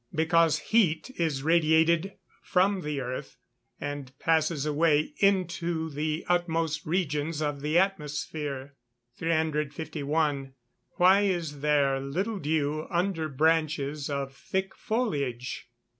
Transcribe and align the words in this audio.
_Because 0.15 0.57
heat 0.73 1.11
is 1.17 1.43
radiated 1.43 2.13
from 2.41 2.81
the 2.81 2.99
earth, 3.01 3.37
and 3.79 4.11
passes 4.17 4.65
away 4.65 5.13
into 5.19 5.91
the 5.91 6.25
utmost 6.27 6.87
regions 6.87 7.39
of 7.39 7.61
the 7.61 7.77
atmosphere. 7.77 8.73
351. 9.19 10.55
_Why 10.99 11.29
is 11.29 11.59
there 11.59 11.99
little 11.99 12.39
dew 12.39 12.87
under 12.89 13.29
branches 13.29 14.09
of 14.09 14.33
thick 14.33 14.73
foliage? 14.73 15.67